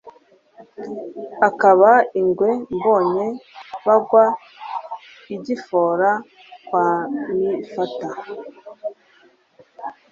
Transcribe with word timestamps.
Akaba 1.47 1.91
ingwe 2.19 2.49
Mbonye 2.75 3.27
bagwa 3.85 4.25
agifora 5.35 6.09
kwa 6.67 6.85
Mifata 7.37 8.09